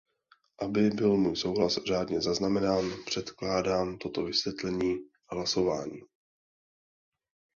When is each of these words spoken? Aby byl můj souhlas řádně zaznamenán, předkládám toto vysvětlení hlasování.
Aby 0.61 0.89
byl 0.89 1.17
můj 1.17 1.35
souhlas 1.35 1.77
řádně 1.87 2.21
zaznamenán, 2.21 2.91
předkládám 3.05 3.97
toto 3.97 4.23
vysvětlení 4.23 4.97
hlasování. 5.31 6.01